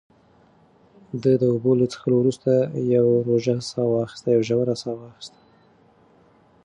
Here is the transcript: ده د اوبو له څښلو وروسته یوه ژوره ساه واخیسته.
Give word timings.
ده 1.21 1.31
د 1.41 1.43
اوبو 1.53 1.71
له 1.79 1.85
څښلو 1.91 2.15
وروسته 2.19 2.51
یوه 2.93 3.13
ژوره 3.37 3.61
ساه 4.81 4.93
واخیسته. 5.01 5.39